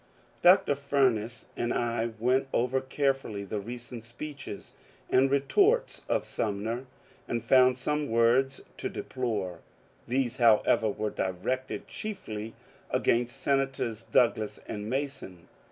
[0.41, 0.73] Dr.
[0.73, 4.73] Fumess and I went over carefully the recent speeches
[5.11, 6.87] and retorts of Sumner,
[7.27, 9.59] and found some words to deplore.
[10.07, 12.55] These, however, were directed chiefly
[12.89, 15.47] against Senators Douglas and Mason.